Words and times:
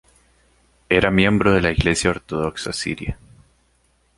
Era 0.89 1.11
miembro 1.11 1.53
de 1.53 1.61
la 1.61 1.69
iglesia 1.71 2.09
ortodoxa 2.09 2.73
siria. 2.73 3.19